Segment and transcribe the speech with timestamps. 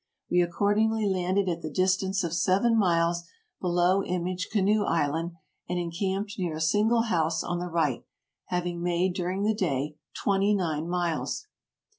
[0.31, 3.21] We accordingly landed at the distance of seven miles
[3.59, 5.33] below Image Canoe Island,
[5.69, 8.03] and en camped near a single house on the right,
[8.45, 11.45] having made during the day twenty nine miles.